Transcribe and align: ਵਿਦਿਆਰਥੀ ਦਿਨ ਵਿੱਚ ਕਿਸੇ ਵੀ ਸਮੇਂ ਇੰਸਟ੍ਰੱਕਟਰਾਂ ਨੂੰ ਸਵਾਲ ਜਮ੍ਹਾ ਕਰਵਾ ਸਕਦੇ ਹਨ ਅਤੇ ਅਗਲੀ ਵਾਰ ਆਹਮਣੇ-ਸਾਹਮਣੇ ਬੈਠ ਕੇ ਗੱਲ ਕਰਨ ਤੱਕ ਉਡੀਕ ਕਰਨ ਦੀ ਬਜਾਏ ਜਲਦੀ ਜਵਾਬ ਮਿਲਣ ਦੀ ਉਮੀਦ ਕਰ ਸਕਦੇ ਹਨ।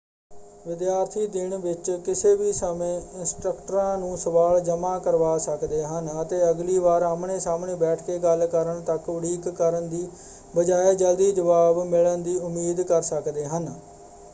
ਵਿਦਿਆਰਥੀ 0.65 1.25
ਦਿਨ 1.27 1.55
ਵਿੱਚ 1.57 1.89
ਕਿਸੇ 2.05 2.33
ਵੀ 2.35 2.51
ਸਮੇਂ 2.53 2.95
ਇੰਸਟ੍ਰੱਕਟਰਾਂ 3.15 3.97
ਨੂੰ 3.97 4.17
ਸਵਾਲ 4.17 4.59
ਜਮ੍ਹਾ 4.61 4.97
ਕਰਵਾ 4.99 5.37
ਸਕਦੇ 5.39 5.83
ਹਨ 5.83 6.09
ਅਤੇ 6.21 6.41
ਅਗਲੀ 6.49 6.77
ਵਾਰ 6.79 7.01
ਆਹਮਣੇ-ਸਾਹਮਣੇ 7.03 7.75
ਬੈਠ 7.77 8.01
ਕੇ 8.01 8.17
ਗੱਲ 8.19 8.45
ਕਰਨ 8.47 8.81
ਤੱਕ 8.85 9.09
ਉਡੀਕ 9.09 9.47
ਕਰਨ 9.51 9.89
ਦੀ 9.89 10.07
ਬਜਾਏ 10.53 10.95
ਜਲਦੀ 10.95 11.31
ਜਵਾਬ 11.33 11.83
ਮਿਲਣ 11.85 12.23
ਦੀ 12.23 12.37
ਉਮੀਦ 12.39 12.81
ਕਰ 12.83 13.01
ਸਕਦੇ 13.05 13.45
ਹਨ। 13.47 13.73